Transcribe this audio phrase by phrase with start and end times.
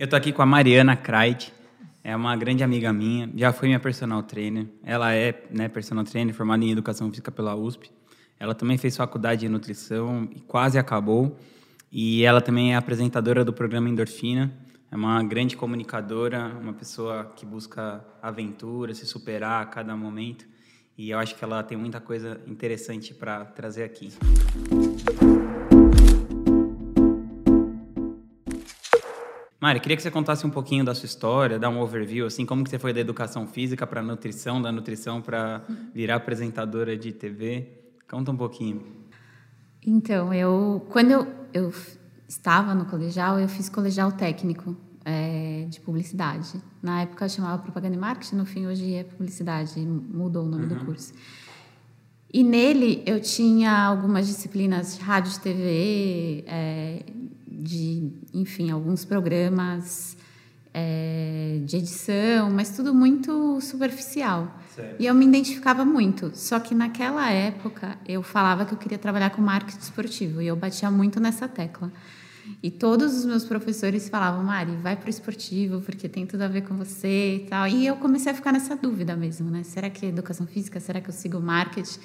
[0.00, 1.52] Eu tô aqui com a Mariana Kreit,
[2.02, 4.66] é uma grande amiga minha, já foi minha personal trainer.
[4.82, 7.90] Ela é né, personal trainer, formada em Educação Física pela USP.
[8.38, 11.38] Ela também fez faculdade de nutrição e quase acabou.
[11.92, 14.50] E ela também é apresentadora do programa Endorfina.
[14.90, 20.46] É uma grande comunicadora, uma pessoa que busca aventura, se superar a cada momento.
[20.96, 24.10] E eu acho que ela tem muita coisa interessante para trazer aqui.
[29.60, 32.64] Mari, queria que você contasse um pouquinho da sua história, dar um overview, assim, como
[32.64, 35.62] que você foi da educação física para nutrição, da nutrição para
[35.94, 37.68] virar apresentadora de TV.
[38.08, 38.82] Conta um pouquinho.
[39.86, 41.72] Então, eu quando eu, eu
[42.26, 46.60] estava no colegial, eu fiz colegial técnico é, de publicidade.
[46.82, 50.68] Na época chamava propaganda e marketing, no fim hoje é publicidade, mudou o nome uhum.
[50.70, 51.12] do curso.
[52.32, 57.02] E nele eu tinha algumas disciplinas de rádio, de TV, é,
[57.62, 60.16] de, enfim, alguns programas
[60.72, 64.58] é, de edição, mas tudo muito superficial.
[64.74, 64.96] Certo.
[65.00, 66.32] E eu me identificava muito.
[66.34, 70.56] Só que naquela época eu falava que eu queria trabalhar com marketing esportivo e eu
[70.56, 71.92] batia muito nessa tecla.
[72.62, 76.48] E todos os meus professores falavam, Mari, vai para o esportivo, porque tem tudo a
[76.48, 77.68] ver com você e tal.
[77.68, 79.62] E eu comecei a ficar nessa dúvida mesmo, né?
[79.62, 80.80] Será que é educação física?
[80.80, 82.00] Será que eu sigo marketing?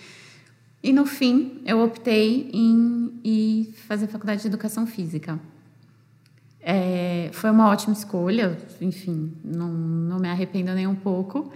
[0.86, 5.40] E no fim, eu optei em ir fazer faculdade de educação física.
[6.62, 11.52] É, foi uma ótima escolha, enfim, não, não me arrependo nem um pouco.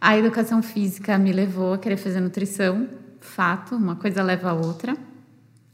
[0.00, 2.88] A educação física me levou a querer fazer nutrição,
[3.20, 4.96] fato, uma coisa leva a outra.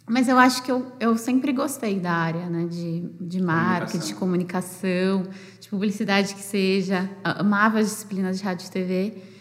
[0.07, 4.15] Mas eu acho que eu, eu sempre gostei da área né, de, de marketing, de
[4.17, 5.27] comunicação,
[5.59, 7.09] de publicidade que seja.
[7.25, 9.38] Amava as disciplinas de rádio e TV.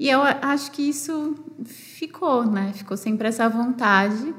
[0.00, 2.72] E eu acho que isso ficou, né?
[2.72, 4.34] Ficou sempre essa vontade.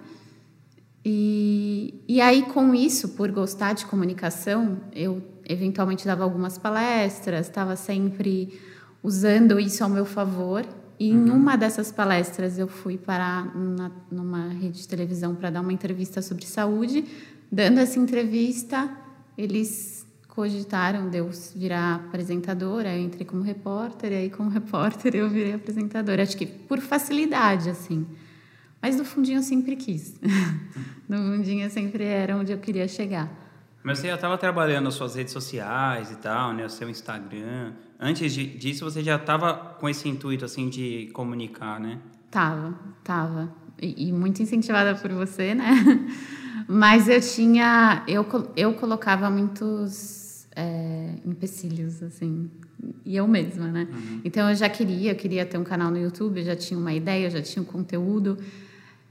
[1.05, 7.75] E, e aí, com isso, por gostar de comunicação, eu eventualmente dava algumas palestras, estava
[7.75, 8.59] sempre
[9.03, 10.65] usando isso ao meu favor.
[10.99, 11.27] E uhum.
[11.27, 15.71] em uma dessas palestras eu fui parar na, numa rede de televisão para dar uma
[15.71, 17.05] entrevista sobre saúde.
[17.51, 18.89] Dando essa entrevista,
[19.37, 20.00] eles
[20.31, 25.53] cogitaram de eu virar apresentadora, eu entrei como repórter, e aí como repórter eu virei
[25.53, 26.23] apresentadora.
[26.23, 28.07] Acho que por facilidade, assim.
[28.81, 30.19] Mas no fundinho eu sempre quis.
[31.07, 33.29] no fundinho sempre era onde eu queria chegar.
[33.83, 36.65] Mas você já estava trabalhando as suas redes sociais e tal, né?
[36.65, 37.73] O seu Instagram.
[37.99, 41.99] Antes de, disso, você já estava com esse intuito, assim, de comunicar, né?
[42.29, 43.53] Tava, tava.
[43.79, 45.71] E, e muito incentivada por você, né?
[46.67, 48.03] Mas eu tinha...
[48.07, 48.25] Eu,
[48.55, 50.20] eu colocava muitos
[50.55, 52.49] é, empecilhos, assim,
[53.05, 53.87] e eu mesma, né?
[53.91, 54.21] Uhum.
[54.23, 56.93] Então eu já queria, eu queria ter um canal no YouTube, eu já tinha uma
[56.93, 58.37] ideia, eu já tinha um conteúdo.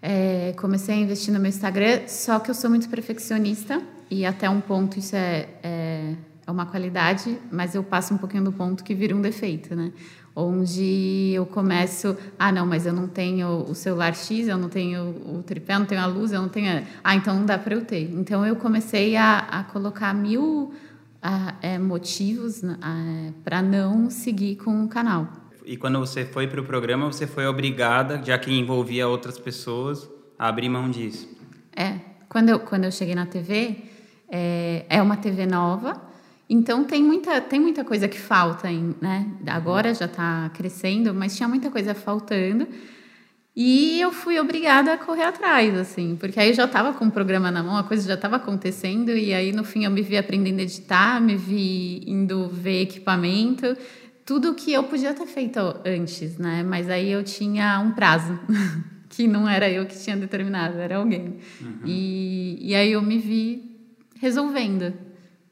[0.02, 4.48] É, comecei a investir no meu Instagram, só que eu sou muito perfeccionista e até
[4.48, 6.14] um ponto isso é, é,
[6.46, 9.92] é uma qualidade, mas eu passo um pouquinho do ponto que vira um defeito, né?
[10.34, 15.10] Onde eu começo, ah, não, mas eu não tenho o celular X, eu não tenho
[15.36, 16.86] o tripé, eu não tenho a luz, eu não tenho.
[17.04, 18.10] Ah, então não dá para eu ter.
[18.14, 20.72] Então eu comecei a, a colocar mil
[21.62, 22.62] é, motivos
[23.44, 25.28] para não seguir com o canal.
[25.64, 30.08] E quando você foi para o programa, você foi obrigada, já que envolvia outras pessoas,
[30.38, 31.28] a abrir mão disso?
[31.76, 32.00] É.
[32.28, 33.76] Quando eu, quando eu cheguei na TV,
[34.28, 36.00] é, é uma TV nova,
[36.48, 38.68] então tem muita, tem muita coisa que falta,
[39.00, 39.26] né?
[39.46, 42.66] Agora já está crescendo, mas tinha muita coisa faltando.
[43.62, 47.50] E eu fui obrigada a correr atrás, assim, porque aí já estava com o programa
[47.50, 50.60] na mão, a coisa já estava acontecendo, e aí no fim eu me vi aprendendo
[50.60, 53.76] a editar, me vi indo ver equipamento,
[54.24, 56.62] tudo que eu podia ter feito antes, né?
[56.62, 58.40] Mas aí eu tinha um prazo,
[59.10, 61.36] que não era eu que tinha determinado, era alguém.
[61.60, 61.80] Uhum.
[61.84, 63.76] E, e aí eu me vi
[64.18, 64.90] resolvendo.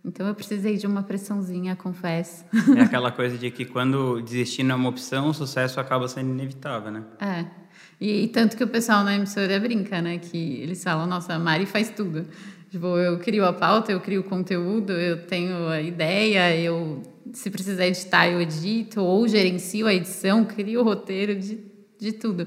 [0.03, 2.43] Então eu precisei de uma pressãozinha, confesso.
[2.75, 6.31] É aquela coisa de que quando desistir não é uma opção, o sucesso acaba sendo
[6.31, 7.03] inevitável, né?
[7.21, 7.68] É.
[8.01, 10.19] E, e, tanto que o pessoal na emissora brinca, né?
[10.19, 12.27] Que eles falam, nossa, a Mari faz tudo.
[12.71, 17.03] Tipo, eu crio a pauta, eu crio o conteúdo, eu tenho a ideia, eu,
[17.33, 21.59] se precisar editar, eu edito, ou gerencio a edição, crio o roteiro de,
[21.99, 22.47] de tudo.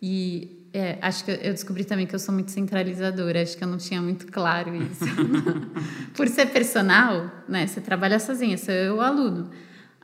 [0.00, 3.68] E é, acho que eu descobri também que eu sou muito centralizadora, acho que eu
[3.68, 5.04] não tinha muito claro isso.
[6.16, 7.66] Por ser personal, né?
[7.66, 9.50] Você trabalha sozinha, sou eu o aluno.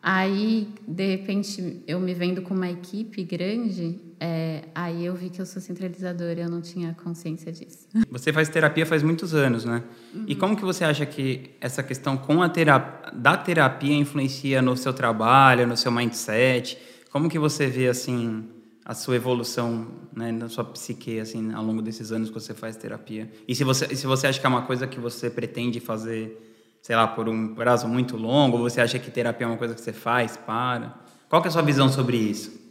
[0.03, 5.39] Aí, de repente, eu me vendo com uma equipe grande, é, aí eu vi que
[5.39, 7.87] eu sou centralizadora, eu não tinha consciência disso.
[8.11, 9.85] Você faz terapia faz muitos anos, né?
[10.15, 10.25] Uhum.
[10.27, 14.79] E como que você acha que essa questão com a terapia, da terapia influencia no
[14.79, 16.79] seu trabalho, no seu mindset?
[17.13, 18.49] Como que você vê, assim,
[18.83, 22.77] a sua evolução né, na sua psique, assim, ao longo desses anos que você faz
[22.77, 23.31] terapia?
[23.47, 26.41] E se você, se você acha que é uma coisa que você pretende fazer
[26.81, 28.59] sei lá, por um prazo muito longo?
[28.59, 30.95] Ou você acha que terapia é uma coisa que você faz, para?
[31.31, 32.64] Qual que é a sua visão sobre isso?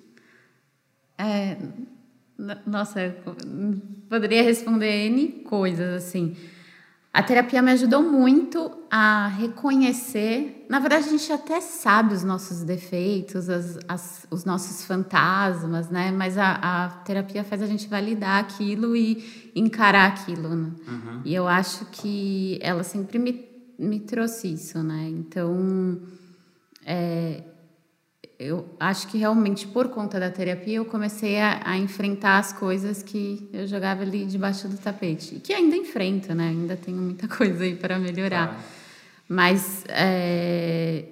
[1.25, 1.57] É,
[2.65, 3.15] nossa,
[4.09, 6.35] poderia responder N coisas, assim.
[7.13, 10.65] A terapia me ajudou muito a reconhecer.
[10.67, 16.11] Na verdade, a gente até sabe os nossos defeitos, as, as, os nossos fantasmas, né?
[16.11, 20.49] Mas a, a, terapia faz a gente validar aquilo e encarar aquilo.
[20.55, 20.71] Né?
[20.87, 21.21] Uhum.
[21.23, 23.45] E eu acho que ela sempre me,
[23.77, 25.07] me trouxe isso, né?
[25.07, 26.01] Então,
[26.83, 27.43] é,
[28.39, 33.03] eu acho que realmente por conta da terapia eu comecei a, a, enfrentar as coisas
[33.03, 35.35] que eu jogava ali debaixo do tapete.
[35.35, 36.49] Que ainda enfrento, né?
[36.49, 38.57] Ainda tenho muita coisa aí para melhorar.
[38.59, 38.63] Ah.
[39.27, 41.05] Mas é,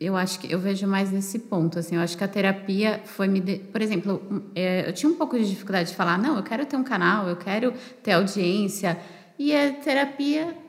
[0.00, 1.78] eu acho que eu vejo mais nesse ponto.
[1.78, 3.40] Assim, eu acho que a terapia foi me.
[3.40, 3.56] De...
[3.58, 6.76] Por exemplo, é, eu tinha um pouco de dificuldade de falar, não, eu quero ter
[6.76, 7.72] um canal, eu quero
[8.02, 8.98] ter audiência.
[9.38, 10.63] E a terapia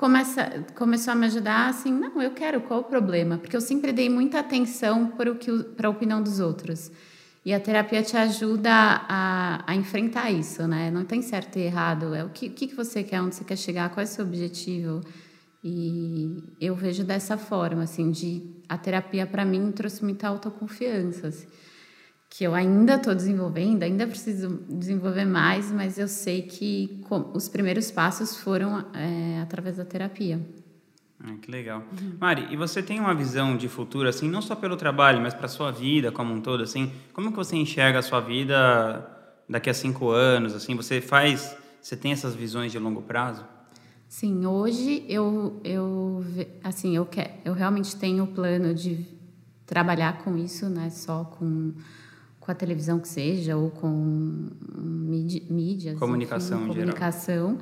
[0.00, 3.36] começa, começou a me ajudar assim, não, eu quero, qual o problema?
[3.36, 6.90] Porque eu sempre dei muita atenção para, o que, para a opinião dos outros.
[7.44, 10.90] E a terapia te ajuda a, a enfrentar isso, né?
[10.90, 12.14] Não tem certo e errado.
[12.14, 14.24] É o que, o que você quer, onde você quer chegar, qual é o seu
[14.24, 15.02] objetivo.
[15.62, 21.28] E eu vejo dessa forma, assim, de a terapia para mim trouxe muita autoconfiança.
[21.28, 21.46] Assim
[22.30, 27.02] que eu ainda estou desenvolvendo, ainda preciso desenvolver mais, mas eu sei que
[27.34, 30.40] os primeiros passos foram é, através da terapia.
[31.22, 31.82] Ah, que legal.
[32.00, 32.14] Uhum.
[32.18, 35.46] Mari, e você tem uma visão de futuro, assim, não só pelo trabalho, mas para
[35.46, 39.06] a sua vida como um todo, assim, como que você enxerga a sua vida
[39.48, 43.44] daqui a cinco anos, assim, você faz, você tem essas visões de longo prazo?
[44.08, 46.24] Sim, hoje eu, eu
[46.62, 49.04] assim, eu, quero, eu realmente tenho o plano de
[49.66, 51.74] trabalhar com isso, né, só com
[52.50, 55.98] com a televisão que seja, ou com mídia, mídias.
[55.98, 57.58] Comunicação, enfim, comunicação.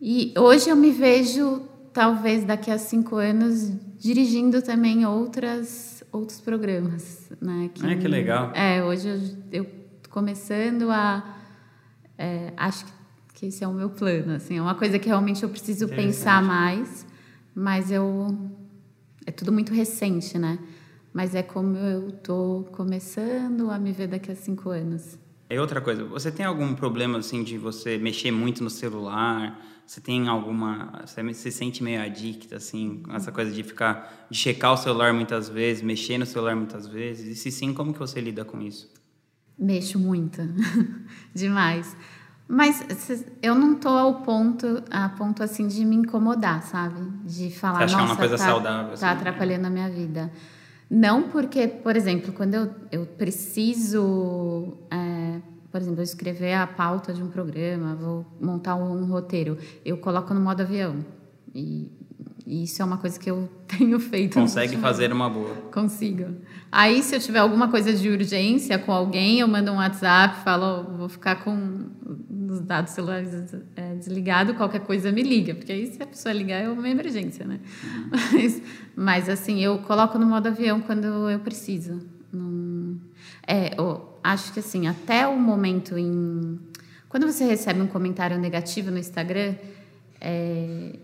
[0.00, 1.62] E hoje eu me vejo,
[1.92, 7.30] talvez daqui a cinco anos, dirigindo também outras, outros programas.
[7.40, 7.70] Né?
[7.72, 8.52] Que, ah, que legal.
[8.54, 9.08] É, hoje
[9.50, 11.36] eu, estou começando a...
[12.18, 12.84] É, acho
[13.34, 14.34] que esse é o meu plano.
[14.34, 17.06] Assim, é uma coisa que realmente eu preciso pensar mais,
[17.54, 18.36] mas eu...
[19.24, 20.58] É tudo muito recente, né?
[21.18, 25.18] Mas é como eu estou começando a me ver daqui a cinco anos.
[25.50, 29.60] É outra coisa, você tem algum problema assim de você mexer muito no celular?
[29.84, 34.72] Você tem alguma, você se sente meio adicta assim, essa coisa de ficar de checar
[34.74, 37.26] o celular muitas vezes, mexer no celular muitas vezes?
[37.26, 38.88] E se sim, como que você lida com isso?
[39.58, 40.40] Mexo muito.
[41.34, 41.96] Demais.
[42.46, 42.80] Mas
[43.42, 47.00] eu não tô ao ponto, a ponto assim de me incomodar, sabe?
[47.24, 49.00] De falar, Você acha nossa, é uma coisa tá, saudável, tá assim?
[49.00, 50.30] tá atrapalhando a minha vida.
[50.90, 55.40] Não porque, por exemplo, quando eu, eu preciso, é,
[55.70, 60.32] por exemplo, escrever a pauta de um programa, vou montar um, um roteiro, eu coloco
[60.32, 61.04] no modo avião.
[61.54, 61.90] E,
[62.48, 64.34] e, isso é uma coisa que eu tenho feito.
[64.40, 65.54] Consegue fazer uma boa.
[65.72, 66.34] Consigo.
[66.72, 70.86] Aí, se eu tiver alguma coisa de urgência com alguém, eu mando um WhatsApp, falo,
[70.88, 71.86] oh, vou ficar com
[72.48, 76.62] os dados celulares é, desligados, qualquer coisa me liga, porque aí se a pessoa ligar
[76.62, 77.60] é uma emergência, né?
[77.84, 78.10] Uhum.
[78.32, 78.62] Mas,
[78.96, 82.00] mas, assim, eu coloco no modo avião quando eu preciso.
[82.32, 82.98] Não...
[83.46, 83.76] É,
[84.22, 86.58] acho que assim, até o momento em.
[87.08, 89.54] Quando você recebe um comentário negativo no Instagram,
[90.20, 90.96] é,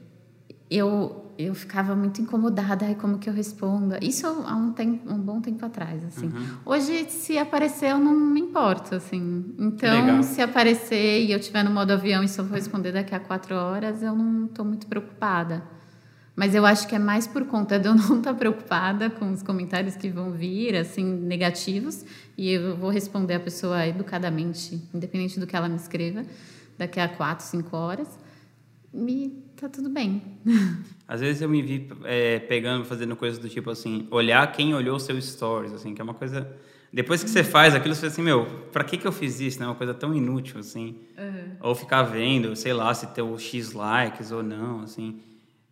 [0.71, 3.97] eu eu ficava muito incomodada, ai, como que eu respondo?
[4.01, 6.27] Isso há um, tempo, um bom tempo atrás, assim.
[6.27, 6.57] Uhum.
[6.65, 9.55] Hoje, se aparecer, eu não me importo, assim.
[9.59, 13.21] Então, se aparecer e eu estiver no modo avião e só vou responder daqui a
[13.21, 15.63] quatro horas, eu não estou muito preocupada.
[16.37, 19.43] Mas eu acho que é mais por conta de eu não estar preocupada com os
[19.43, 22.05] comentários que vão vir, assim, negativos,
[22.37, 26.23] e eu vou responder a pessoa educadamente, independente do que ela me escreva,
[26.79, 28.09] daqui a quatro, cinco horas.
[28.93, 30.23] E tá tudo bem.
[31.07, 34.99] Às vezes eu me vi é, pegando, fazendo coisas do tipo assim, olhar quem olhou
[34.99, 36.51] seus stories, assim, que é uma coisa.
[36.93, 39.63] Depois que você faz aquilo, você fala assim, meu, pra que que eu fiz isso?
[39.63, 40.97] É uma coisa tão inútil, assim.
[41.19, 41.57] Uhum.
[41.61, 45.21] Ou ficar vendo, sei lá, se tem o X likes ou não, assim.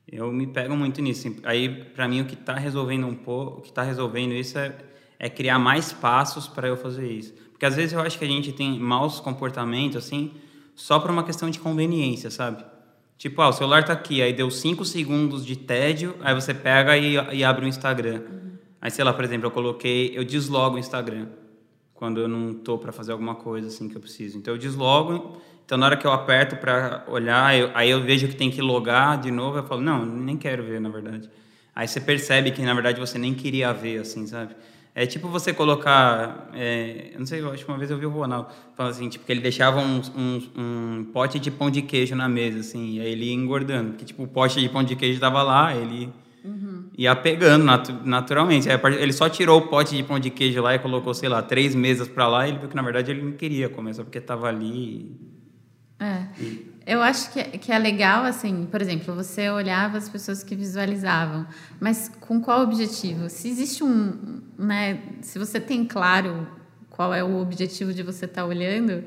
[0.07, 1.35] Eu me pego muito nisso.
[1.45, 4.77] Aí, para mim, o que está resolvendo um pouco, o que está resolvendo isso é,
[5.19, 7.33] é criar mais passos para eu fazer isso.
[7.53, 10.33] Porque às vezes eu acho que a gente tem maus comportamentos, assim,
[10.75, 12.65] só por uma questão de conveniência, sabe?
[13.23, 16.99] Tipo, ah, o celular tá aqui, aí deu 5 segundos de tédio, aí você pega
[16.99, 18.17] e, e abre o Instagram.
[18.17, 18.50] Uhum.
[18.81, 21.29] Aí, sei lá, por exemplo, eu coloquei, eu deslogo o Instagram
[21.95, 24.37] quando eu não tô para fazer alguma coisa assim que eu preciso.
[24.37, 28.26] Então eu deslogo, então na hora que eu aperto para olhar, eu, aí eu vejo
[28.26, 31.31] que tem que logar de novo, eu falo, não, nem quero ver, na verdade.
[31.76, 34.57] Aí você percebe que na verdade você nem queria ver assim, sabe?
[34.94, 36.50] É tipo você colocar.
[36.52, 39.08] É, eu não sei, eu acho que uma vez eu vi o Ronaldo falando assim,
[39.08, 42.96] tipo, que ele deixava um, um, um, pote de pão de queijo na mesa, assim,
[42.96, 43.92] e aí ele ia engordando.
[43.92, 46.11] Porque, tipo, o pote de pão de queijo tava lá, ele
[46.44, 46.84] uhum.
[46.96, 48.68] ia pegando natu naturalmente.
[48.68, 51.40] Aí, ele só tirou o pote de pão de queijo lá e colocou, sei lá,
[51.40, 54.04] três mesas para lá, e ele viu que, na verdade, ele não queria comer, só
[54.04, 55.32] porque tava ali.
[56.02, 56.42] É.
[56.42, 56.73] E...
[56.85, 60.56] Eu acho que é, que é legal, assim, por exemplo, você olhava as pessoas que
[60.56, 61.47] visualizavam,
[61.78, 63.30] mas com qual objetivo?
[63.30, 66.47] Se existe um, né, se você tem claro
[66.90, 69.04] qual é o objetivo de você estar tá olhando,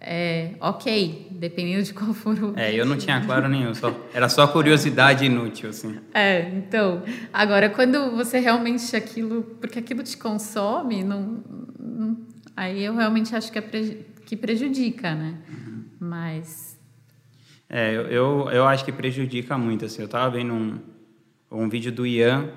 [0.00, 2.58] é, ok, dependendo de qual for o.
[2.58, 5.98] É, eu não tinha claro nenhum, só, era só curiosidade inútil, assim.
[6.14, 7.02] É, então.
[7.30, 9.42] Agora, quando você realmente aquilo.
[9.60, 11.44] Porque aquilo te consome, não,
[11.78, 12.16] não
[12.56, 15.34] aí eu realmente acho que, é pre, que prejudica, né?
[15.48, 15.69] Uhum.
[16.00, 16.80] Mas
[17.72, 19.84] é, eu, eu acho que prejudica muito.
[19.84, 20.02] Assim.
[20.02, 20.78] Eu estava vendo um,
[21.50, 22.50] um vídeo do Ian,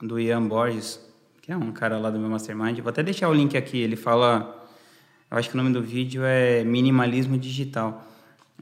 [0.00, 1.00] do Ian Borges,
[1.42, 2.78] que é um cara lá do meu mastermind.
[2.78, 3.78] Vou até deixar o link aqui.
[3.78, 4.56] Ele fala.
[5.28, 8.06] Eu acho que o nome do vídeo é Minimalismo Digital.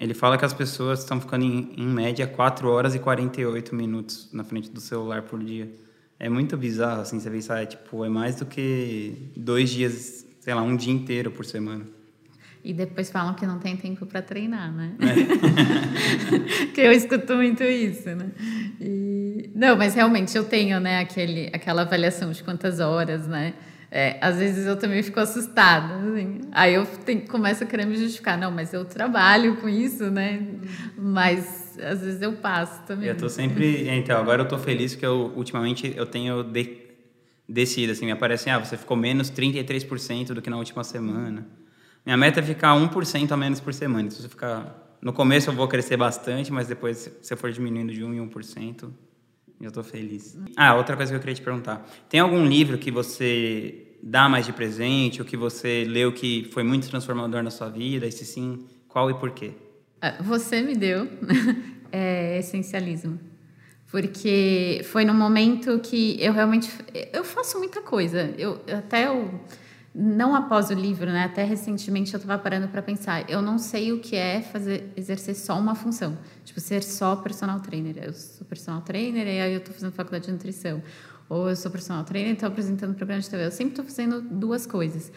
[0.00, 4.30] Ele fala que as pessoas estão ficando, em, em média, 4 horas e 48 minutos
[4.32, 5.68] na frente do celular por dia.
[6.18, 10.54] É muito bizarro, assim, você pensar, é, tipo, é mais do que dois dias, sei
[10.54, 11.84] lá, um dia inteiro por semana.
[12.68, 14.92] E depois falam que não tem tempo para treinar, né?
[15.00, 16.66] É.
[16.74, 18.26] que eu escuto muito isso, né?
[18.78, 19.48] E...
[19.54, 23.54] Não, mas realmente eu tenho, né, aquele, aquela avaliação de quantas horas, né?
[23.90, 26.42] É, às vezes eu também fico assustada, assim.
[26.52, 28.36] Aí eu tenho, começo a querer me justificar.
[28.36, 30.46] Não, mas eu trabalho com isso, né?
[30.94, 33.08] Mas às vezes eu passo também.
[33.08, 33.88] Eu tô sempre...
[33.88, 36.82] Então, agora eu tô feliz que eu, ultimamente, eu tenho de,
[37.48, 38.04] descido, assim.
[38.04, 41.46] Me aparece, ah, você ficou menos 33% do que na última semana.
[42.04, 44.10] Minha meta é ficar 1% a menos por semana.
[44.10, 44.98] Se você ficar.
[45.00, 48.28] No começo eu vou crescer bastante, mas depois, se você for diminuindo de 1 em
[48.28, 48.90] 1%,
[49.60, 50.36] eu estou feliz.
[50.56, 51.88] Ah, outra coisa que eu queria te perguntar.
[52.08, 56.62] Tem algum livro que você dá mais de presente, ou que você leu que foi
[56.62, 58.06] muito transformador na sua vida?
[58.06, 59.52] E se sim, qual e por quê?
[60.00, 61.08] Ah, você me deu
[61.92, 63.18] é, essencialismo.
[63.90, 66.70] Porque foi no momento que eu realmente.
[67.12, 68.34] Eu faço muita coisa.
[68.36, 69.40] Eu, até eu
[69.94, 71.24] não após o livro, né?
[71.24, 73.28] Até recentemente eu estava parando para pensar.
[73.28, 77.60] Eu não sei o que é fazer exercer só uma função, tipo ser só personal
[77.60, 77.96] trainer.
[78.02, 80.82] Eu sou personal trainer e aí eu estou fazendo faculdade de nutrição,
[81.28, 83.46] ou eu sou personal trainer e estou apresentando programa de TV.
[83.46, 85.10] Eu sempre estou fazendo duas coisas.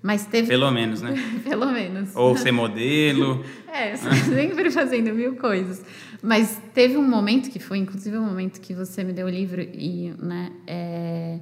[0.00, 0.48] Mas teve.
[0.48, 1.14] Pelo menos, né?
[1.42, 2.14] Pelo menos.
[2.14, 3.44] Ou ser modelo.
[3.66, 5.84] é, sempre fazendo mil coisas.
[6.22, 9.30] Mas teve um momento que foi, inclusive, o um momento que você me deu o
[9.30, 11.40] livro e, né, é,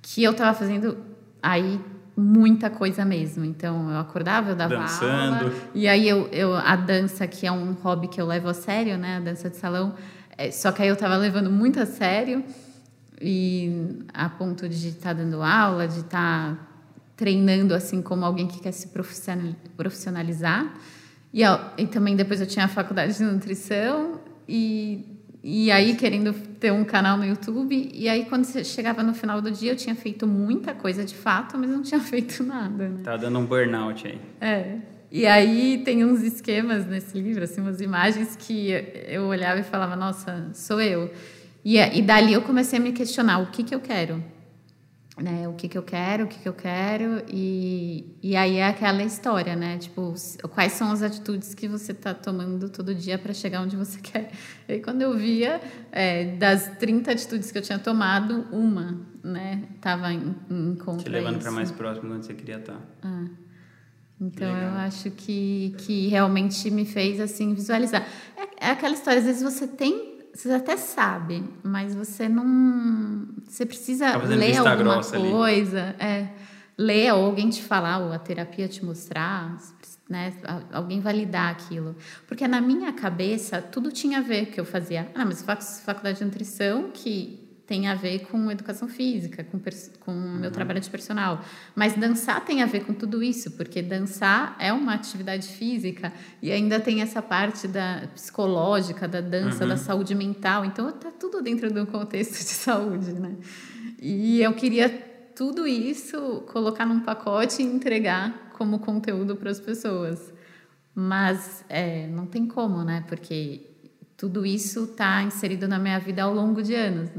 [0.00, 0.96] que eu estava fazendo
[1.42, 1.80] aí
[2.18, 3.44] muita coisa mesmo.
[3.44, 5.46] Então, eu acordava, eu dava Dançando.
[5.46, 5.52] aula.
[5.72, 8.98] E aí, eu, eu, a dança, que é um hobby que eu levo a sério,
[8.98, 9.18] né?
[9.18, 9.94] A dança de salão.
[10.36, 12.44] É, só que aí eu estava levando muito a sério.
[13.20, 16.58] E a ponto de estar tá dando aula, de estar tá
[17.16, 18.88] treinando, assim, como alguém que quer se
[19.76, 20.74] profissionalizar.
[21.32, 24.20] E, e também depois eu tinha a faculdade de nutrição.
[24.48, 27.90] E e aí, querendo ter um canal no YouTube.
[27.94, 31.56] E aí, quando chegava no final do dia, eu tinha feito muita coisa de fato,
[31.56, 32.88] mas não tinha feito nada.
[32.88, 33.00] Né?
[33.04, 34.18] Tá dando um burnout aí.
[34.40, 34.76] É.
[35.10, 38.70] E aí, tem uns esquemas nesse livro, assim, umas imagens que
[39.06, 41.10] eu olhava e falava: nossa, sou eu.
[41.64, 44.22] E, e dali eu comecei a me questionar: o que, que eu quero?
[45.20, 48.68] Né, o que, que eu quero, o que, que eu quero, e, e aí é
[48.68, 49.78] aquela história, né?
[49.78, 50.14] Tipo,
[50.50, 54.30] quais são as atitudes que você está tomando todo dia para chegar onde você quer.
[54.68, 55.60] E aí, quando eu via,
[55.90, 61.10] é, das 30 atitudes que eu tinha tomado, uma, né, estava em, em contra Te
[61.10, 62.74] levando para mais próximo de onde você queria estar.
[62.74, 62.80] Tá.
[63.02, 63.24] Ah.
[64.20, 68.04] Então, eu acho que, que realmente me fez, assim, visualizar.
[68.36, 73.26] É, é aquela história, às vezes você tem você até sabe, mas você não.
[73.46, 75.96] Você precisa tá ler alguma coisa.
[75.98, 76.28] É,
[76.76, 79.56] ler ou alguém te falar, ou a terapia te mostrar,
[80.08, 80.32] né?
[80.72, 81.96] Alguém validar aquilo.
[82.26, 85.10] Porque na minha cabeça, tudo tinha a ver que eu fazia.
[85.14, 85.42] Ah, mas
[85.80, 87.37] faculdade de nutrição, que
[87.68, 89.60] tem a ver com educação física, com,
[90.00, 90.38] com uhum.
[90.38, 91.44] meu trabalho de personal.
[91.76, 96.10] Mas dançar tem a ver com tudo isso, porque dançar é uma atividade física
[96.40, 99.68] e ainda tem essa parte da psicológica, da dança, uhum.
[99.68, 100.64] da saúde mental.
[100.64, 103.36] Então, está tudo dentro do contexto de saúde, né?
[104.00, 104.88] E eu queria
[105.36, 110.32] tudo isso colocar num pacote e entregar como conteúdo para as pessoas.
[110.94, 113.04] Mas é, não tem como, né?
[113.06, 113.60] Porque
[114.16, 117.10] tudo isso está inserido na minha vida ao longo de anos.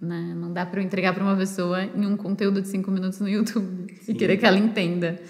[0.00, 0.32] Né?
[0.34, 3.28] Não dá para eu entregar para uma pessoa em um conteúdo de cinco minutos no
[3.28, 4.12] YouTube Sim.
[4.12, 5.20] e querer que ela entenda.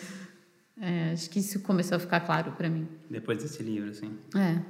[0.81, 2.87] É, acho que isso começou a ficar claro para mim.
[3.11, 4.17] Depois desse livro, sim.
[4.37, 4.61] É.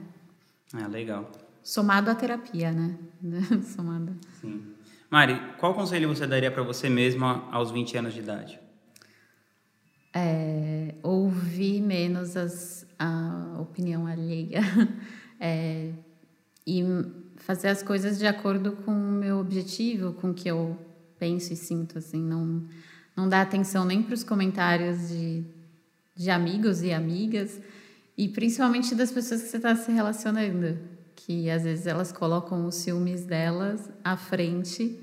[0.73, 1.31] Ah, legal.
[1.63, 2.97] Somado à terapia, né?
[3.63, 4.15] Somado.
[4.41, 4.63] Sim.
[5.11, 8.61] Mari, qual conselho você daria para você mesma aos 20 anos de idade?
[10.15, 14.61] É, ouvir menos as, a opinião alheia
[15.41, 15.93] é,
[16.67, 16.83] e
[17.49, 20.77] fazer as coisas de acordo com o meu objetivo, com o que eu
[21.19, 22.63] penso e sinto, assim, não,
[23.17, 25.43] não dar atenção nem para os comentários de,
[26.15, 27.59] de amigos e amigas
[28.19, 30.79] e principalmente das pessoas que você está se relacionando,
[31.17, 35.01] que às vezes elas colocam os ciúmes delas à frente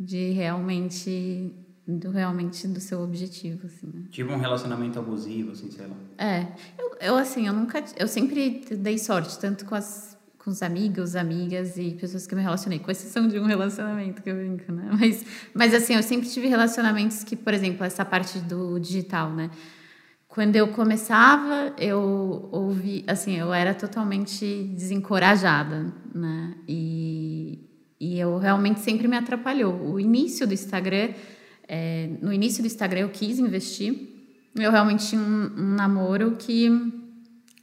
[0.00, 1.52] de realmente
[1.86, 3.86] do realmente do seu objetivo, assim.
[3.92, 4.04] Né?
[4.10, 5.96] Tipo um relacionamento abusivo, assim, sei lá.
[6.16, 6.46] É,
[6.78, 10.15] eu, eu assim, eu nunca, eu sempre dei sorte tanto com as
[10.46, 14.22] com os amigos, amigas e pessoas que eu me relacionei, com exceção de um relacionamento
[14.22, 14.90] que eu brinco, né?
[14.96, 19.50] Mas, mas assim, eu sempre tive relacionamentos que, por exemplo, essa parte do digital, né?
[20.28, 26.54] Quando eu começava, eu ouvi, assim, eu era totalmente desencorajada, né?
[26.68, 27.58] E,
[27.98, 29.94] e eu realmente sempre me atrapalhou.
[29.94, 31.08] O início do Instagram,
[31.66, 36.70] é, no início do Instagram eu quis investir, eu realmente tinha um, um namoro que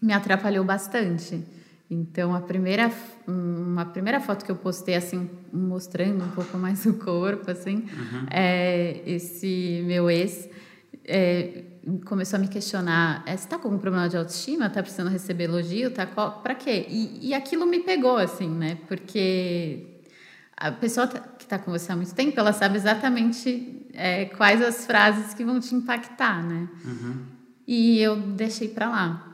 [0.01, 1.53] me atrapalhou bastante.
[1.89, 2.91] Então, a primeira,
[3.27, 8.25] uma primeira foto que eu postei, assim, mostrando um pouco mais o corpo, assim, uhum.
[8.31, 10.49] é, esse meu ex
[11.05, 11.63] é,
[12.05, 14.67] começou a me questionar: é, você está com algum problema de autoestima?
[14.67, 15.91] Está precisando receber elogio?
[15.91, 16.85] Tá para quê?
[16.89, 18.77] E, e aquilo me pegou, assim, né?
[18.87, 20.01] Porque
[20.55, 24.61] a pessoa tá, que está com você há muito tempo, ela sabe exatamente é, quais
[24.61, 26.67] as frases que vão te impactar, né?
[26.85, 27.25] Uhum.
[27.67, 29.32] E eu deixei para lá.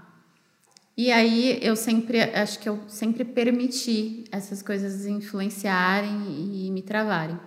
[1.00, 7.40] E aí eu sempre, acho que eu sempre permiti essas coisas influenciarem e me travarem.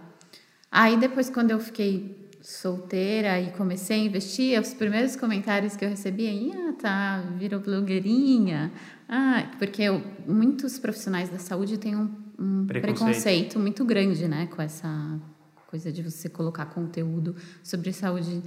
[0.70, 5.90] Aí depois, quando eu fiquei solteira e comecei a investir, os primeiros comentários que eu
[5.90, 8.72] recebia, ah, tá, virou blogueirinha.
[9.06, 12.96] Ah, porque eu, muitos profissionais da saúde têm um, um preconceito.
[13.04, 15.20] preconceito muito grande, né, com essa
[15.66, 18.42] coisa de você colocar conteúdo sobre saúde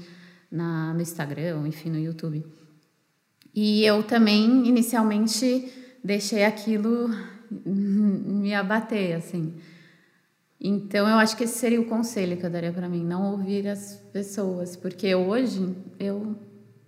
[0.51, 2.43] na, no Instagram, enfim, no YouTube.
[3.55, 5.71] E eu também, inicialmente,
[6.03, 7.09] deixei aquilo
[7.65, 9.53] me abater, assim.
[10.59, 13.67] Então, eu acho que esse seria o conselho que eu daria para mim, não ouvir
[13.67, 16.36] as pessoas, porque hoje eu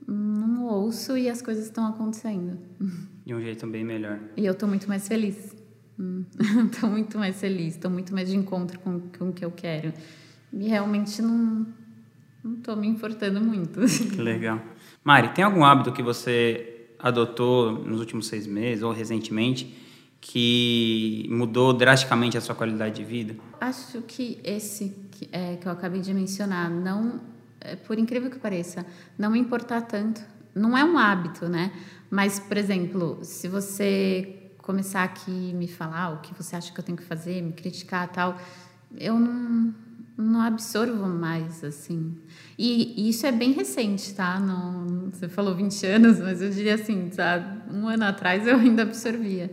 [0.08, 2.58] não ouço e as coisas estão acontecendo.
[3.26, 4.20] De um jeito bem melhor.
[4.36, 5.56] E eu estou muito mais feliz.
[6.72, 9.92] Estou muito mais feliz, estou muito mais de encontro com, com o que eu quero.
[10.54, 11.66] E realmente não
[12.56, 13.80] estou me importando muito.
[13.80, 14.62] Que legal.
[15.08, 19.74] Mari, tem algum hábito que você adotou nos últimos seis meses ou recentemente
[20.20, 23.34] que mudou drasticamente a sua qualidade de vida?
[23.62, 27.22] Acho que esse que, é, que eu acabei de mencionar, não,
[27.62, 28.86] é, por incrível que pareça,
[29.18, 30.20] não me importar tanto.
[30.54, 31.72] Não é um hábito, né?
[32.12, 36.84] Mas, por exemplo, se você começar aqui me falar o que você acha que eu
[36.84, 38.38] tenho que fazer, me criticar tal,
[39.00, 39.74] eu não
[40.18, 42.18] não absorvo mais, assim.
[42.58, 44.40] E, isso é bem recente, tá?
[44.40, 47.72] Não, você falou 20 anos, mas eu diria assim, sabe?
[47.72, 49.52] Um ano atrás eu ainda absorvia.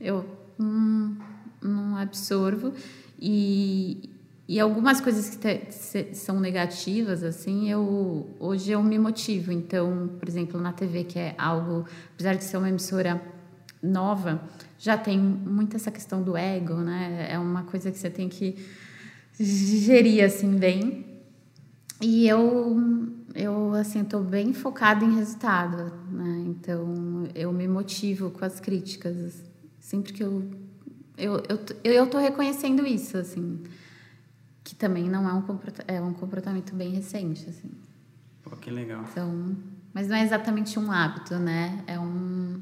[0.00, 0.24] Eu
[0.58, 1.16] hum,
[1.60, 2.72] não absorvo.
[3.18, 4.08] E,
[4.46, 9.50] e algumas coisas que te, são negativas, assim, eu hoje eu me motivo.
[9.50, 13.20] Então, por exemplo, na TV, que é algo, apesar de ser uma emissora
[13.82, 14.40] nova,
[14.78, 17.26] já tem muito essa questão do ego, né?
[17.30, 18.56] É uma coisa que você tem que
[19.38, 21.04] gerir assim bem.
[22.00, 26.44] E eu eu assim estou bem focada em resultado, né?
[26.46, 29.42] Então eu me motivo com as críticas
[29.80, 30.50] sempre que eu
[31.16, 31.42] eu
[31.82, 33.62] eu, eu tô reconhecendo isso assim
[34.62, 35.44] que também não é um
[35.88, 37.70] é um comportamento bem recente assim.
[38.42, 39.04] Pô, que legal.
[39.10, 39.56] Então,
[39.92, 41.82] mas não é exatamente um hábito, né?
[41.86, 42.60] É um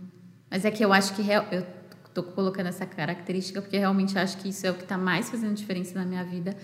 [0.50, 1.81] mas é que eu acho que eu
[2.12, 5.54] estou colocando essa característica porque realmente acho que isso é o que está mais fazendo
[5.54, 6.56] diferença na minha vida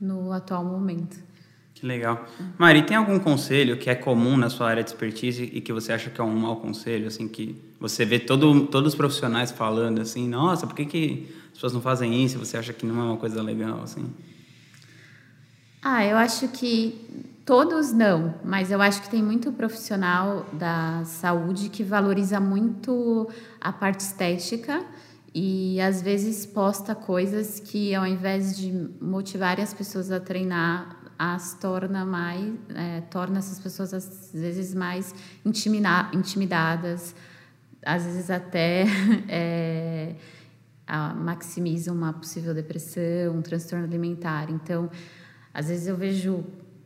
[0.00, 1.18] no atual momento.
[1.74, 2.26] Que legal.
[2.58, 5.94] Mari, tem algum conselho que é comum na sua área de expertise e que você
[5.94, 9.98] acha que é um mau conselho, assim, que você vê todo, todos os profissionais falando
[9.98, 12.38] assim, nossa, por que, que as pessoas não fazem isso?
[12.38, 14.12] Você acha que não é uma coisa legal, assim?
[15.82, 21.70] Ah, eu acho que todos não, mas eu acho que tem muito profissional da saúde
[21.70, 24.84] que valoriza muito a parte estética
[25.34, 31.54] e às vezes posta coisas que ao invés de motivar as pessoas a treinar as
[31.54, 35.14] torna mais é, torna essas pessoas às vezes mais
[35.46, 37.14] intimida intimidadas
[37.84, 38.84] às vezes até
[39.28, 40.14] é,
[41.16, 44.50] maximiza uma possível depressão um transtorno alimentar.
[44.50, 44.90] Então
[45.52, 46.44] às vezes eu vejo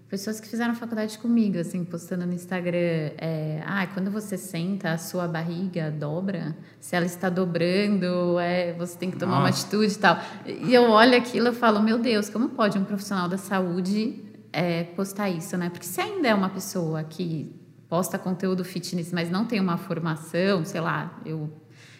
[0.08, 4.98] pessoas que fizeram faculdade comigo, assim, postando no Instagram, é, ah, quando você senta, a
[4.98, 9.42] sua barriga dobra, se ela está dobrando, é, você tem que tomar Nossa.
[9.42, 10.18] uma atitude e tal.
[10.46, 14.22] E eu olho aquilo e falo, meu Deus, como pode um profissional da saúde
[14.52, 15.68] é, postar isso, né?
[15.68, 17.52] Porque se ainda é uma pessoa que
[17.88, 21.52] posta conteúdo fitness, mas não tem uma formação, sei lá, eu,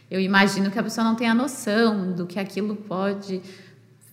[0.08, 3.42] eu imagino que a pessoa não tenha noção do que aquilo pode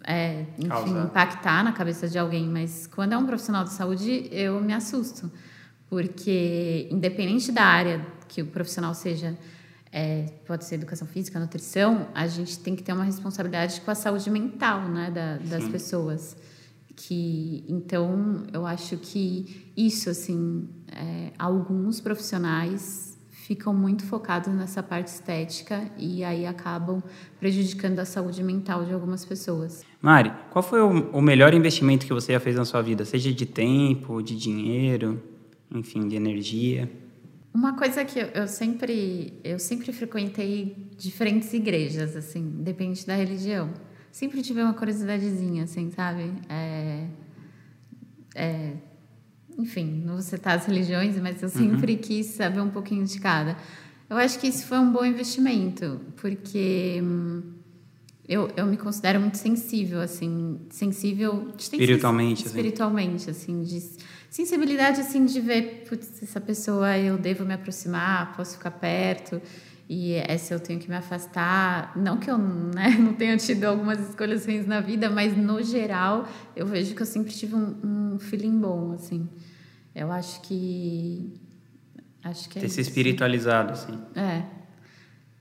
[0.03, 4.59] é, enfim, impactar na cabeça de alguém, mas quando é um profissional de saúde, eu
[4.61, 5.31] me assusto,
[5.89, 9.37] porque independente da área que o profissional seja,
[9.91, 13.95] é, pode ser educação física, nutrição, a gente tem que ter uma responsabilidade com a
[13.95, 15.71] saúde mental, né, da, das Sim.
[15.71, 16.37] pessoas.
[16.95, 23.10] Que então eu acho que isso assim, é, alguns profissionais
[23.45, 27.01] ficam muito focados nessa parte estética e aí acabam
[27.39, 29.83] prejudicando a saúde mental de algumas pessoas.
[29.99, 33.03] Mari, qual foi o, melhor investimento que você já fez na sua vida?
[33.03, 35.21] Seja de tempo, de dinheiro,
[35.71, 36.89] enfim, de energia?
[37.53, 43.71] Uma coisa que eu sempre eu sempre frequentei diferentes igrejas, assim, depende da religião.
[44.11, 46.31] Sempre tive uma curiosidadezinha, assim, sabe?
[46.47, 47.07] É,
[48.35, 48.73] é,
[49.61, 51.99] enfim, não vou citar as religiões, mas eu sempre uhum.
[51.99, 53.55] quis saber um pouquinho de cada.
[54.09, 57.43] Eu acho que isso foi um bom investimento, porque hum,
[58.27, 61.49] eu, eu me considero muito sensível, assim, sensível...
[61.57, 63.81] Espiritualmente, Espiritualmente, assim, de
[64.29, 69.41] sensibilidade, assim, de ver, putz, essa pessoa eu devo me aproximar, posso ficar perto,
[69.93, 71.91] e essa eu tenho que me afastar.
[71.97, 76.25] Não que eu né, não tenha tido algumas escolhas ruins na vida, mas no geral
[76.55, 79.27] eu vejo que eu sempre tive um, um feeling bom, assim.
[79.95, 81.33] Eu acho que
[82.23, 83.99] acho que é ter se espiritualizado, assim.
[84.15, 84.43] É.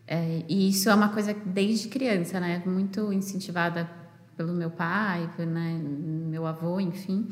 [0.06, 0.44] é.
[0.48, 2.62] E isso é uma coisa desde criança, né?
[2.66, 3.88] Muito incentivada
[4.36, 7.28] pelo meu pai, pelo né, meu avô, enfim.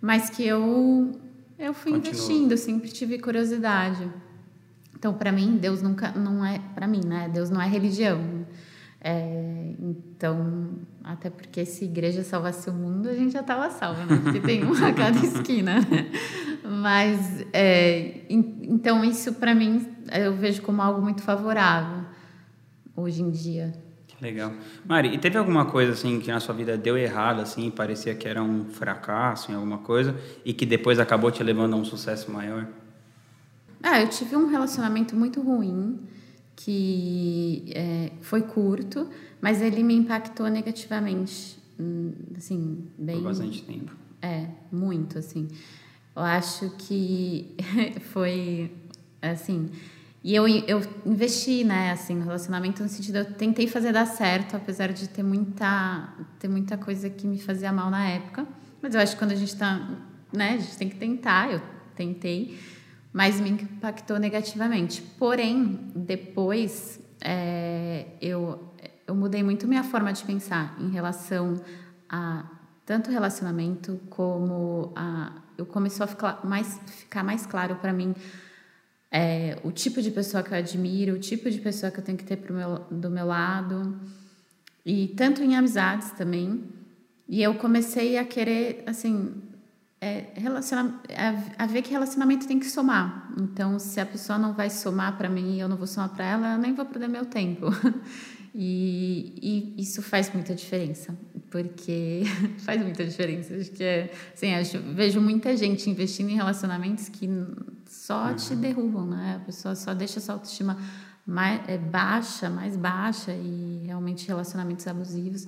[0.00, 1.20] Mas que eu
[1.58, 2.12] eu fui Continua.
[2.12, 4.08] investindo, sempre tive curiosidade.
[4.94, 7.28] Então, para mim, Deus nunca não é para mim, né?
[7.28, 8.46] Deus não é religião.
[9.00, 10.72] É, então,
[11.04, 14.20] até porque se igreja salvasse o mundo, a gente já estava salvo, né?
[14.22, 15.80] Porque tem uma a cada esquina.
[15.80, 16.10] Né?
[16.64, 22.04] Mas, é, então, isso para mim eu vejo como algo muito favorável
[22.96, 23.72] hoje em dia.
[24.20, 24.52] Legal.
[24.84, 28.26] Mari, e teve alguma coisa assim que na sua vida deu errado, assim, parecia que
[28.26, 32.30] era um fracasso em alguma coisa e que depois acabou te levando a um sucesso
[32.32, 32.66] maior?
[33.80, 36.00] Ah, eu tive um relacionamento muito ruim,
[36.58, 39.08] que é, foi curto,
[39.40, 43.16] mas ele me impactou negativamente, hum, assim, bem...
[43.16, 43.92] Por bastante tempo.
[44.20, 45.46] É, muito, assim.
[46.16, 47.54] Eu acho que
[48.12, 48.72] foi,
[49.22, 49.70] assim...
[50.24, 54.56] E eu, eu investi, né, assim, no relacionamento no sentido, eu tentei fazer dar certo,
[54.56, 58.44] apesar de ter muita, ter muita coisa que me fazia mal na época.
[58.82, 59.88] Mas eu acho que quando a gente tá,
[60.32, 61.62] né, a gente tem que tentar, eu
[61.94, 62.58] tentei
[63.12, 65.02] mas me impactou negativamente.
[65.18, 68.72] Porém, depois é, eu,
[69.06, 71.60] eu mudei muito minha forma de pensar em relação
[72.08, 72.44] a
[72.84, 78.14] tanto relacionamento como a eu começou a ficar mais ficar mais claro para mim
[79.10, 82.18] é, o tipo de pessoa que eu admiro, o tipo de pessoa que eu tenho
[82.18, 83.98] que ter pro meu, do meu lado
[84.84, 86.64] e tanto em amizades também.
[87.28, 89.34] E eu comecei a querer assim
[90.00, 93.32] é, relaciona, é, a ver que relacionamento tem que somar.
[93.36, 96.24] Então, se a pessoa não vai somar para mim e eu não vou somar para
[96.24, 97.66] ela, eu nem vou perder meu tempo.
[98.60, 101.16] E, e, isso faz muita diferença,
[101.48, 102.22] porque
[102.64, 103.54] faz muita diferença.
[103.54, 107.28] Acho que é, assim, acho, vejo muita gente investindo em relacionamentos que
[107.86, 108.60] só te uhum.
[108.60, 109.38] derrubam, né?
[109.40, 110.76] A pessoa só deixa sua autoestima
[111.24, 115.46] mais é, baixa, mais baixa e realmente relacionamentos abusivos.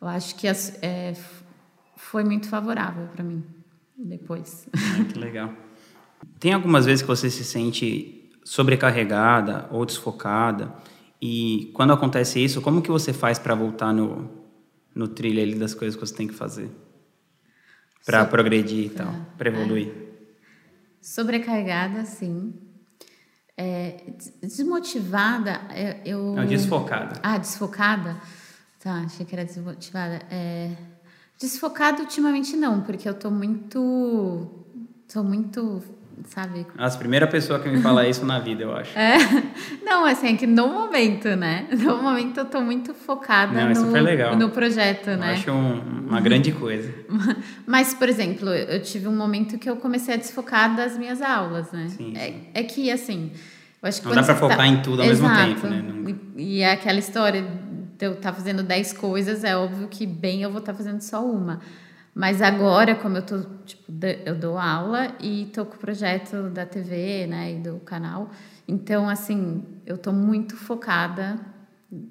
[0.00, 1.16] Eu acho que as, é,
[1.96, 3.42] foi muito favorável para mim
[4.04, 4.68] depois.
[4.74, 5.52] Ah, que legal.
[6.38, 10.74] Tem algumas vezes que você se sente sobrecarregada ou desfocada
[11.20, 14.30] e quando acontece isso, como que você faz para voltar no,
[14.94, 16.70] no trilho ali das coisas que você tem que fazer?
[18.06, 19.88] Para progredir e tal, para evoluir?
[19.88, 20.10] É.
[21.02, 22.54] Sobrecarregada, sim.
[23.56, 26.34] É, desmotivada, é, eu...
[26.34, 27.20] Não, desfocada.
[27.22, 28.18] Ah, desfocada?
[28.78, 30.22] Tá, achei que era desmotivada.
[30.30, 30.74] É...
[31.40, 34.46] Desfocado ultimamente não, porque eu tô muito.
[35.10, 35.82] tô muito.
[36.26, 36.66] Sabe?
[36.76, 38.92] As primeira pessoa que me fala isso na vida, eu acho.
[38.98, 39.16] É.
[39.82, 41.66] Não, assim, é que no momento, né?
[41.70, 44.36] No momento eu tô muito focada não, no, é legal.
[44.36, 45.32] no projeto, eu né?
[45.32, 46.92] acho um, uma grande coisa.
[47.66, 51.72] Mas, por exemplo, eu tive um momento que eu comecei a desfocar das minhas aulas,
[51.72, 51.88] né?
[51.88, 52.46] Sim, é, sim.
[52.52, 53.32] é, que, assim.
[53.82, 54.66] Eu acho que não dá pra focar tá...
[54.66, 55.34] em tudo ao Exato.
[55.34, 55.82] mesmo tempo, né?
[55.82, 56.10] Não...
[56.36, 57.42] E, e é aquela história
[58.00, 61.00] eu estar tá fazendo 10 coisas, é óbvio que bem eu vou estar tá fazendo
[61.00, 61.60] só uma.
[62.14, 63.92] Mas agora, como eu tô, tipo,
[64.24, 68.30] eu dou aula e tô com o projeto da TV, né, e do canal,
[68.66, 71.38] então, assim, eu tô muito focada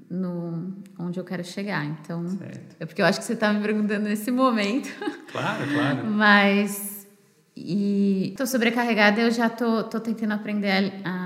[0.09, 1.85] no onde eu quero chegar.
[1.85, 2.75] Então, certo.
[2.79, 4.89] é porque eu acho que você está me perguntando nesse momento.
[5.29, 6.07] Claro, claro.
[6.07, 7.07] Mas
[7.55, 10.71] e tô sobrecarregada, eu já tô, tô tentando aprender
[11.03, 11.18] a,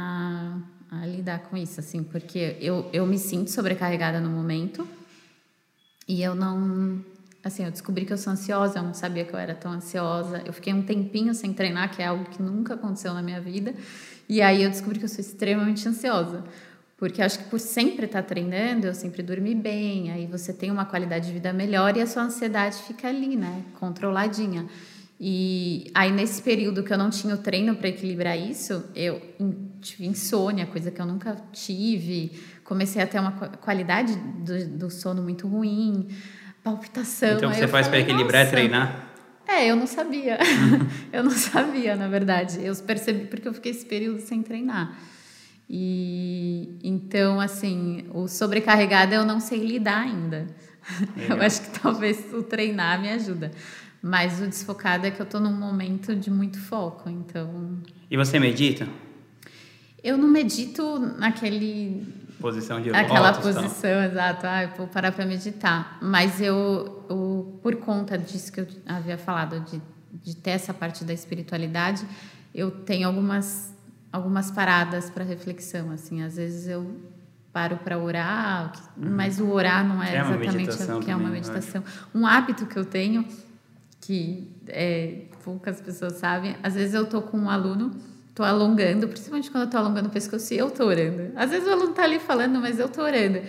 [1.23, 4.85] lidar com isso, assim, porque eu, eu me sinto sobrecarregada no momento
[6.05, 7.01] e eu não
[7.41, 10.41] assim, eu descobri que eu sou ansiosa, eu não sabia que eu era tão ansiosa.
[10.45, 13.73] Eu fiquei um tempinho sem treinar, que é algo que nunca aconteceu na minha vida.
[14.29, 16.43] E aí eu descobri que eu sou extremamente ansiosa.
[16.95, 20.85] Porque acho que por sempre estar treinando, eu sempre dormi bem, aí você tem uma
[20.85, 23.63] qualidade de vida melhor e a sua ansiedade fica ali, né?
[23.77, 24.65] Controladinha.
[25.25, 29.21] E aí, nesse período que eu não tinha o treino para equilibrar isso, eu
[29.79, 32.37] tive insônia, coisa que eu nunca tive.
[32.65, 36.09] Comecei a ter uma qualidade do, do sono muito ruim
[36.61, 37.37] palpitação.
[37.37, 39.13] Então, o que você faz para equilibrar é treinar?
[39.47, 40.37] É, eu não sabia.
[41.11, 42.59] eu não sabia, na verdade.
[42.61, 44.97] Eu percebi porque eu fiquei esse período sem treinar.
[45.69, 50.47] E então, assim, o sobrecarregado eu não sei lidar ainda.
[51.15, 51.37] Legal.
[51.39, 53.51] Eu acho que talvez o treinar me ajuda.
[54.05, 57.77] Mas o desfocado é que eu estou num momento de muito foco, então.
[58.11, 58.85] E você medita?
[60.03, 62.05] Eu não medito naquele
[62.37, 64.03] posição de Aquela lotus, posição, então.
[64.03, 64.45] exato.
[64.45, 65.97] Ah, eu vou parar para meditar.
[66.01, 71.05] Mas eu, eu, por conta disso que eu havia falado, de, de ter essa parte
[71.05, 72.05] da espiritualidade,
[72.53, 73.73] eu tenho algumas,
[74.11, 75.91] algumas paradas para reflexão.
[75.91, 76.93] Assim, às vezes eu
[77.53, 81.81] paro para orar, mas o orar não é, é exatamente o que é uma meditação.
[82.13, 83.25] Um hábito que eu tenho,
[84.05, 87.91] que é, poucas pessoas sabem, às vezes eu tô com um aluno
[88.35, 91.31] Tô alongando, principalmente quando eu tô alongando o pescoço, e eu tô orando.
[91.35, 93.39] Às vezes o aluno tá ali falando, mas eu tô orando.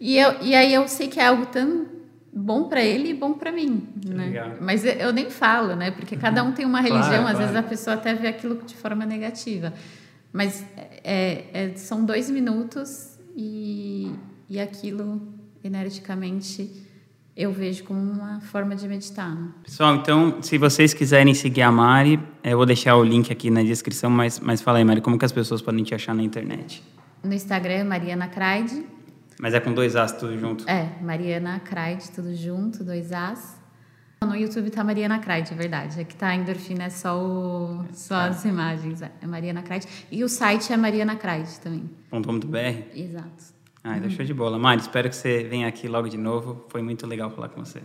[0.00, 1.86] E, eu, e aí eu sei que é algo tão
[2.32, 4.26] bom para ele e bom para mim, né?
[4.26, 4.56] Legal.
[4.60, 5.92] Mas eu nem falo, né?
[5.92, 7.38] Porque cada um tem uma religião, claro, às claro.
[7.38, 9.72] vezes a pessoa até vê aquilo de forma negativa.
[10.32, 10.64] Mas
[11.04, 14.10] é, é, são dois minutos e,
[14.48, 15.22] e aquilo
[15.62, 16.68] energeticamente
[17.36, 19.34] eu vejo como uma forma de meditar.
[19.34, 19.48] Né?
[19.64, 23.62] Pessoal, então, se vocês quiserem seguir a Mari, eu vou deixar o link aqui na
[23.62, 26.82] descrição, mas, mas fala aí, Mari, como que as pessoas podem te achar na internet?
[27.22, 28.84] No Instagram é Mariana Craide.
[29.40, 30.68] Mas é com dois As tudo junto?
[30.68, 33.60] É, Mariana Craide, tudo junto, dois As.
[34.22, 36.00] No YouTube tá Mariana Craide, é verdade.
[36.00, 38.26] Aqui tá a endorfina, é só, o, só tá.
[38.26, 39.02] as imagens.
[39.02, 39.88] É Mariana Craide.
[40.12, 41.90] E o site é Mariana Craide também.
[42.10, 42.56] .com.br?
[42.94, 43.51] Exato.
[43.84, 44.58] Ah, show de bola.
[44.58, 46.66] Mari, espero que você venha aqui logo de novo.
[46.68, 47.82] Foi muito legal falar com você.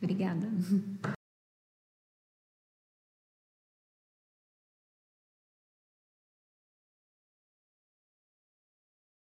[0.00, 0.48] Obrigada.